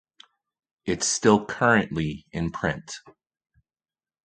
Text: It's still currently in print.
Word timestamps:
It's 0.83 1.05
still 1.07 1.45
currently 1.45 2.25
in 2.31 2.51
print. 2.51 2.91